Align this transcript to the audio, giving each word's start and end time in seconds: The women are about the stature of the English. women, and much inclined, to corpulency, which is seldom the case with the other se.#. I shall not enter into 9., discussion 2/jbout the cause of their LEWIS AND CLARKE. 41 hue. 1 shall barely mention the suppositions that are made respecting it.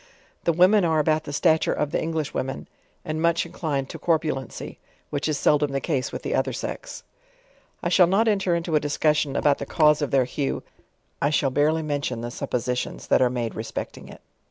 The 0.45 0.51
women 0.51 0.83
are 0.83 0.97
about 0.97 1.25
the 1.25 1.31
stature 1.31 1.71
of 1.75 1.91
the 1.91 2.01
English. 2.01 2.33
women, 2.33 2.67
and 3.05 3.21
much 3.21 3.45
inclined, 3.45 3.87
to 3.89 3.99
corpulency, 3.99 4.79
which 5.11 5.29
is 5.29 5.37
seldom 5.37 5.71
the 5.73 5.79
case 5.79 6.11
with 6.11 6.23
the 6.23 6.33
other 6.33 6.53
se.#. 6.53 7.03
I 7.83 7.89
shall 7.89 8.07
not 8.07 8.27
enter 8.27 8.55
into 8.55 8.71
9., 8.71 8.81
discussion 8.81 9.33
2/jbout 9.35 9.59
the 9.59 9.65
cause 9.67 10.01
of 10.01 10.09
their 10.09 10.21
LEWIS 10.21 10.37
AND 10.37 10.51
CLARKE. 10.51 10.63
41 10.63 10.63
hue. 10.63 11.19
1 11.19 11.31
shall 11.33 11.49
barely 11.51 11.83
mention 11.83 12.21
the 12.21 12.31
suppositions 12.31 13.07
that 13.09 13.21
are 13.21 13.29
made 13.29 13.53
respecting 13.53 14.07
it. 14.09 14.21